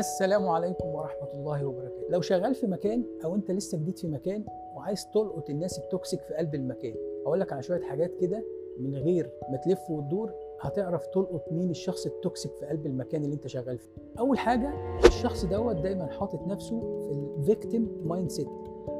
السلام 0.00 0.48
عليكم 0.48 0.88
ورحمة 0.88 1.28
الله 1.34 1.66
وبركاته. 1.66 2.06
لو 2.08 2.20
شغال 2.20 2.54
في 2.54 2.66
مكان 2.66 3.04
أو 3.24 3.34
أنت 3.34 3.50
لسه 3.50 3.78
جديد 3.78 3.98
في 3.98 4.08
مكان 4.08 4.44
وعايز 4.76 5.06
تلقط 5.14 5.50
الناس 5.50 5.78
ال 5.78 5.85
toxic 5.85 6.20
في 6.20 6.34
قلب 6.34 6.54
المكان 6.54 6.94
أقول 7.26 7.40
لك 7.40 7.52
على 7.52 7.62
شوية 7.62 7.80
حاجات 7.82 8.14
كده 8.20 8.44
من 8.78 8.94
غير 8.96 9.30
ما 9.50 9.56
تلف 9.56 9.90
وتدور 9.90 10.32
هتعرف 10.60 11.06
تلقط 11.06 11.52
مين 11.52 11.70
الشخص 11.70 12.06
ال 12.06 12.14
toxic 12.14 12.52
في 12.54 12.66
قلب 12.66 12.86
المكان 12.86 13.24
اللي 13.24 13.34
أنت 13.34 13.46
شغال 13.46 13.78
فيه. 13.78 13.90
أول 14.18 14.38
حاجة 14.38 14.72
الشخص 15.06 15.44
دوت 15.44 15.76
دايما 15.76 16.06
حاطط 16.06 16.46
نفسه 16.46 16.80
في 17.00 17.12
ال 17.38 18.02
victim 18.04 18.30
mindset 18.30 18.48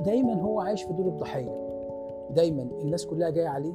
دايما 0.00 0.34
هو 0.34 0.60
عايش 0.60 0.82
في 0.82 0.92
دور 0.92 1.08
الضحية. 1.08 1.66
دايما 2.30 2.62
الناس 2.62 3.06
كلها 3.06 3.30
جاية 3.30 3.48
عليه 3.48 3.74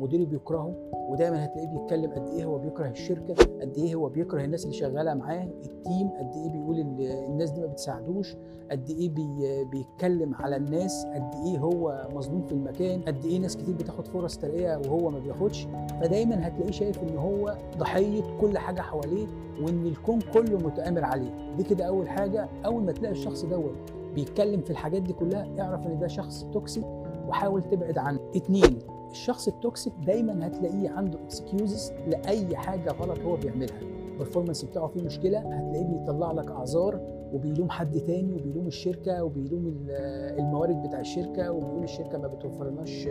مديره 0.00 0.24
بيكرهه 0.24 0.74
ودايما 1.10 1.44
هتلاقيه 1.44 1.68
بيتكلم 1.68 2.10
قد 2.10 2.28
إيه 2.28 2.44
هو 2.44 2.58
بيكره 2.58 2.88
الشركة 2.88 3.34
قد 3.60 3.78
إيه 3.78 3.94
هو 3.94 4.08
بيكره 4.08 4.44
الناس 4.44 4.64
اللي 4.64 4.74
شغالة 4.76 5.14
معاه 5.14 5.44
ال 5.64 5.73
team 5.73 6.08
قد 6.08 6.32
إيه 6.36 6.50
بيقول 6.50 6.78
ال- 6.80 7.00
الناس 7.30 7.50
دي 7.50 7.60
ما 7.60 7.66
بتساعدوش 7.66 8.36
قد 8.70 8.90
إيه 8.90 9.08
بي 9.10 9.64
بيتكلم 9.64 10.34
على 10.34 10.56
الناس 10.56 11.06
قد 11.14 11.30
إيه 11.46 11.58
هو 11.58 12.08
مظلوم 12.14 12.42
في 12.42 12.52
المكان 12.52 13.00
قد 13.02 13.24
إيه 13.24 13.38
ناس 13.38 13.56
كتير 13.56 13.74
بتاخد 13.74 14.06
فرص 14.08 14.38
ترقية 14.38 14.80
وهو 14.86 15.10
ما 15.10 15.18
بياخدش. 15.18 15.66
فدايما 16.00 16.46
هتلاقيه 16.48 16.70
شايف 16.72 17.02
إن 17.02 17.16
هو 17.16 17.56
ضحيه 17.78 18.22
كل 18.40 18.58
حاجة 18.58 18.80
حواليه 18.80 19.26
وإن 19.62 19.86
الكون 19.86 20.18
كله 20.34 20.58
متآمر 20.58 21.04
عليه. 21.04 21.54
دي 21.56 21.62
كده 21.62 21.84
أول 21.84 22.08
حاجة. 22.08 22.48
أول 22.66 22.82
ما 22.82 22.92
تلاقي 22.92 23.12
الشخص 23.12 23.44
دوت 23.44 23.72
بيتكلم 24.14 24.60
في 24.60 24.70
الحاجات 24.70 25.02
دي 25.02 25.12
كلها 25.12 25.48
اعرف 25.60 25.86
إن 25.86 25.98
ده 25.98 26.06
شخص 26.08 26.46
toxic 26.52 26.84
وحاول 27.32 27.62
تبعد 27.62 27.98
عنه 27.98 28.20
اتنين. 28.36 28.78
الشخص 29.10 29.48
ال 29.48 29.55
toxic 29.55 29.92
دايما 30.06 30.46
هتلاقيه 30.46 30.90
عنده 30.90 31.18
excuses 31.24 31.92
لأي 32.06 32.56
حاجة 32.56 32.90
غلط 32.92 33.18
هو 33.20 33.36
بيعملها. 33.36 33.78
ال 34.12 34.16
performance 34.16 34.64
بتاعه 34.64 34.86
فيه 34.88 35.02
مشكلة 35.02 35.38
هتلاقيه 35.38 35.84
بيطلع 35.84 36.32
لك 36.32 36.50
أعذار 36.50 37.00
وبيلوم 37.34 37.70
حد 37.70 38.00
تاني 38.00 38.34
وبيلوم 38.34 38.66
الشركة 38.66 39.24
وبيلوم 39.24 39.66
ال- 39.66 39.90
الموارد 40.38 40.82
بتاع 40.82 41.00
الشركة 41.00 41.52
وبيقول 41.52 41.82
الشركة 41.84 42.18
ما 42.18 42.28
بتوفرلناش 42.28 43.08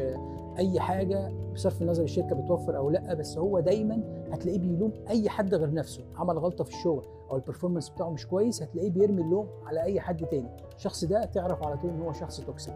أي 0.57 0.79
حاجة 0.79 1.31
بصرف 1.53 1.81
النظر 1.81 2.03
الشركة 2.03 2.35
بتوفر 2.35 2.77
أو 2.77 2.89
لأ 2.89 3.13
بس 3.13 3.37
هو 3.37 3.59
دايما 3.59 4.03
هتلاقيه 4.31 4.59
بيلوم 4.59 4.91
أي 5.09 5.29
حد 5.29 5.53
غير 5.55 5.73
نفسه 5.73 6.03
عمل 6.15 6.39
غلطة 6.39 6.63
في 6.63 6.69
الشغل. 6.73 7.03
أو 7.31 7.35
ال 7.35 7.40
performance 7.40 7.89
بتاعه 7.89 8.09
مش 8.09 8.27
كويس 8.27 8.63
هتلاقيه 8.63 8.89
بيرمي 8.89 9.21
اللوم 9.21 9.47
على 9.65 9.83
أي 9.83 9.99
حد 9.99 10.25
تاني. 10.25 10.49
الشخص 10.77 11.05
ده 11.05 11.25
تعرف 11.25 11.63
على 11.63 11.77
طول 11.77 11.89
إن 11.91 12.01
هو 12.01 12.13
شخص 12.13 12.41
toxic 12.41 12.75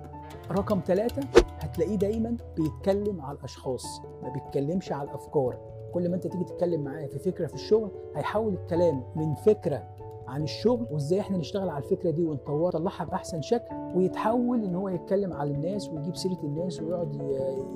رقم 0.51 0.81
ثلاثة 0.85 1.21
هتلاقيه 1.59 1.95
دايما 1.95 2.37
بيتكلم 2.57 3.21
على 3.21 3.37
الأشخاص 3.37 4.01
ما 4.23 4.29
بيتكلمش 4.29 4.91
على 4.91 5.09
الأفكار. 5.09 5.57
كل 5.93 6.09
ما 6.09 6.15
أنت 6.15 6.27
تيجي 6.27 6.43
تتكلم 6.43 6.81
معاه 6.83 7.05
في 7.05 7.19
فكرة 7.19 7.47
في 7.47 7.53
الشغل 7.53 7.91
هيحول 8.15 8.53
الكلام 8.53 9.03
من 9.15 9.33
فكرة 9.35 9.83
عن 10.27 10.43
الشغل 10.43 10.87
وإزاي 10.91 11.19
إحنا 11.19 11.37
نشتغل 11.37 11.69
على 11.69 11.83
الفكرة 11.83 12.09
دي 12.11 12.25
ونطورها 12.25 12.67
نطلعها 12.79 13.03
بأحسن 13.05 13.41
شكل 13.41 13.75
ويتحول 13.95 14.63
إن 14.63 14.75
هو 14.75 14.89
يتكلم 14.89 15.33
على 15.33 15.51
الناس 15.51 15.89
ويجيب 15.89 16.15
سيرة 16.15 16.39
الناس 16.43 16.81
ويقعد 16.81 17.13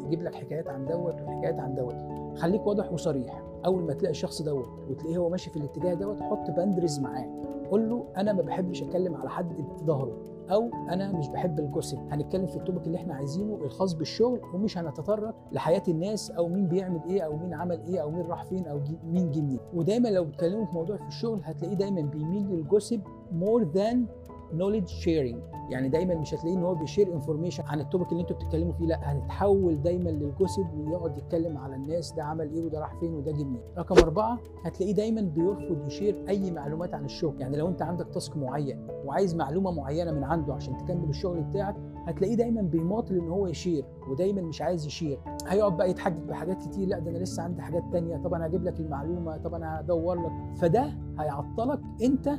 يجيب 0.05 0.21
لك 0.23 0.35
حكايات 0.35 0.67
عن 0.67 0.85
دوت 0.85 1.21
وحكايات 1.21 1.59
عن 1.59 1.75
دوت. 1.75 1.95
خليك 2.39 2.67
واضح 2.67 2.91
وصريح. 2.91 3.43
أول 3.65 3.83
ما 3.83 3.93
تلاقي 3.93 4.11
الشخص 4.11 4.41
دوت 4.41 4.67
وتلاقيه 4.89 5.17
هو 5.17 5.29
ماشي 5.29 5.49
في 5.49 5.57
الاتجاه 5.57 5.93
دوت 5.93 6.21
حط 6.21 6.51
boundaries 6.51 6.99
معاه. 6.99 7.39
قول 7.71 7.89
له 7.89 8.05
أنا 8.17 8.33
ما 8.33 8.41
بحبش 8.41 8.83
أتكلم 8.83 9.15
على 9.15 9.29
حد 9.29 9.53
في 9.81 9.93
ظهره 9.93 10.17
أو 10.51 10.69
أنا 10.89 11.11
مش 11.11 11.27
بحب 11.29 11.59
ال 11.59 11.65
gossip 11.65 11.97
هنتكلم 12.09 12.45
في 12.45 12.55
ال 12.55 12.61
topic 12.61 12.87
اللي 12.87 12.97
إحنا 12.97 13.13
عايزينه 13.13 13.55
الخاص 13.55 13.93
بالشغل 13.93 14.41
ومش 14.53 14.77
هنتطرق 14.77 15.35
لحياة 15.51 15.83
الناس 15.87 16.31
أو 16.31 16.47
مين 16.47 16.67
بيعمل 16.67 17.01
إيه 17.09 17.21
أو 17.21 17.37
مين 17.37 17.53
عمل 17.53 17.79
إيه 17.87 17.99
أو 17.99 18.11
مين 18.11 18.21
راح 18.25 18.43
فين 18.45 18.67
أو 18.67 18.79
جي 18.79 18.97
مين 19.03 19.31
جه 19.31 19.41
منين 19.41 19.59
ودايما 19.73 20.07
لو 20.07 20.23
بتكلموا 20.25 20.65
في 20.65 20.73
موضوع 20.73 20.97
في 20.97 21.07
الشغل 21.07 21.39
هتلاقيه 21.43 21.75
دايما 21.75 22.01
بيميل 22.01 22.49
لل 22.49 22.62
gossip 22.62 23.01
more 23.31 23.63
than 23.63 24.05
knowledge 24.53 24.87
sharing 24.87 25.41
يعني 25.69 25.89
دايما 25.89 26.15
مش 26.15 26.33
هتلاقيه 26.33 26.57
إن 26.57 26.63
هو 26.63 26.75
بي 26.75 26.86
share 26.86 27.13
information 27.13 27.63
عن 27.63 27.79
ال 27.79 27.85
topic 27.85 28.11
اللي 28.11 28.21
أنتوا 28.21 28.35
بتتكلموا 28.35 28.73
فيه 28.73 28.85
لأ 28.85 28.99
هتتحول 29.03 29.81
دايما 29.81 30.09
لل 30.09 30.24
gossip 30.24 30.67
ويقعد 30.77 31.17
يتكلم 31.17 31.57
على 31.57 31.75
الناس 31.75 32.11
ده 32.11 32.23
عمل 32.23 32.51
إيه 32.53 32.63
وده 32.63 32.79
راح 32.79 32.99
فين 32.99 33.13
وده 33.13 33.31
جه 33.31 33.43
منين. 33.43 33.61
رقم 33.77 33.95
أربعة 34.03 34.39
هتلاقيه 34.63 34.93
دايما 34.93 35.21
بيرفض 35.21 35.85
ي 35.87 35.94
share 35.94 36.25
أي 36.29 36.51
معلومات 36.51 36.93
عن 36.93 37.05
الشغل. 37.05 37.41
يعني 37.41 37.57
لو 37.57 37.67
أنت 37.67 37.81
عندك 37.81 38.07
task 38.13 38.37
معين 38.37 38.87
وعايز 39.05 39.35
معلومة 39.35 39.71
معينة 39.71 40.11
من 40.11 40.23
عنده 40.23 40.53
عشان 40.53 40.77
تكمل 40.77 41.09
الشغل 41.09 41.41
بتاعك 41.41 41.75
هتلاقيه 42.07 42.35
دايما 42.35 42.61
بيماطل 42.61 43.15
ان 43.15 43.29
هو 43.29 43.47
ي 43.47 43.54
share 43.54 43.85
ودايما 44.11 44.41
مش 44.41 44.61
عايز 44.61 44.85
ي 44.85 44.91
share 44.91 45.19
هيقعد 45.47 45.77
بقى 45.77 45.89
يتحجج 45.89 46.23
بحاجات 46.29 46.61
كتير 46.61 46.87
لأ 46.87 46.99
ده 46.99 47.11
أنا 47.11 47.17
لسه 47.17 47.43
عندي 47.43 47.61
حاجات 47.61 47.83
تانية 47.91 48.17
طب 48.17 48.33
أنا 48.33 48.45
هجيب 48.45 48.63
لك 48.63 48.79
المعلومة 48.79 49.37
طب 49.37 49.53
أنا 49.53 49.79
هدور 49.79 50.15
لك. 50.21 50.31
فده 50.55 50.91
هيعطلك 51.19 51.79
أنت 52.03 52.29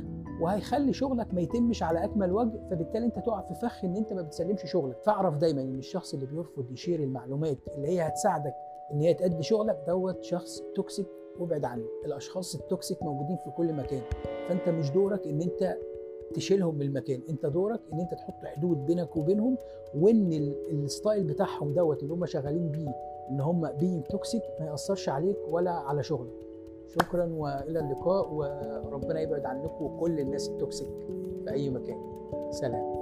وهيخلي 0.41 0.93
شغلك 0.93 1.33
ما 1.33 1.41
يتمش 1.41 1.83
على 1.83 2.03
أكمل 2.03 2.31
وجه 2.31 2.59
فبالتالي 2.71 3.05
أنت 3.05 3.19
تقع 3.19 3.41
في 3.41 3.53
فخ 3.55 3.83
إن 3.85 3.95
أنت 3.95 4.13
ما 4.13 4.21
بتسلمش 4.21 4.61
شغلك. 4.65 4.97
فاعرف 5.03 5.37
دايما 5.37 5.61
إن 5.61 5.77
الشخص 5.77 6.13
اللي 6.13 6.25
بيرفض 6.25 6.71
ي 6.71 6.76
share 6.76 6.99
المعلومات 6.99 7.57
اللي 7.75 7.87
هي 7.87 8.07
هتساعدك 8.07 8.53
إن 8.93 9.01
هي 9.01 9.13
تأدي 9.13 9.43
شغلك 9.43 9.83
دوت 9.87 10.23
شخص 10.23 10.61
toxic 10.75 11.07
وابعد 11.39 11.65
عنه. 11.65 11.85
الأشخاص 12.05 12.55
ال 12.55 12.63
toxic 12.63 13.03
موجودين 13.03 13.37
في 13.37 13.49
كل 13.57 13.73
مكان. 13.73 14.01
فأنت 14.49 14.69
مش 14.69 14.89
دورك 14.91 15.27
إن 15.27 15.41
أنت 15.41 15.77
تشيلهم 16.33 16.75
من 16.75 16.81
المكان. 16.81 17.21
أنت 17.29 17.45
دورك 17.45 17.79
إن 17.93 17.99
أنت 17.99 18.13
تحط 18.13 18.45
حدود 18.45 18.85
بينك 18.85 19.17
وبينهم 19.17 19.57
وإن 19.95 20.33
ال- 20.33 20.83
style 20.83 21.23
بتاعهم 21.23 21.73
دوت 21.73 22.03
اللي 22.03 22.13
هم 22.13 22.25
شغالين 22.25 22.71
بيه 22.71 22.93
إن 23.29 23.41
هم 23.41 23.71
being 23.71 24.03
toxic 24.03 24.41
ما 24.59 24.65
يأثرش 24.65 25.09
عليك 25.09 25.37
ولا 25.49 25.71
على 25.71 26.03
شغلك. 26.03 26.31
شكرا 26.99 27.25
وإلى 27.37 27.79
اللقاء 27.79 28.33
وربنا 28.33 29.19
يبعد 29.21 29.45
عنكم 29.45 29.97
كل 29.99 30.19
الناس 30.19 30.49
ال 30.49 30.55
toxic 30.55 30.87
في 31.45 31.51
أي 31.51 31.69
مكان. 31.69 31.97
سلام. 32.51 33.01